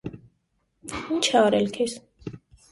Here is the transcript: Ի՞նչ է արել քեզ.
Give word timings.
Ի՞նչ 1.17 1.21
է 1.37 1.45
արել 1.45 1.71
քեզ. 1.79 1.97